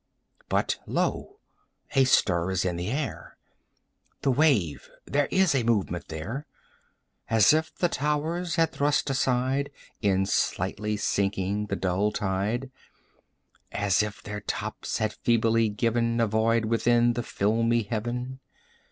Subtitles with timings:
[0.49, 1.37] But lo,
[1.91, 3.37] a stir is in the air!
[4.23, 6.47] The wave there is a movement there!
[7.29, 9.69] As if the towers had thrust aside,
[10.01, 12.71] In slightly sinking, the dull tide;
[13.69, 18.39] 45 As if their tops had feebly given A void within the filmy Heaven!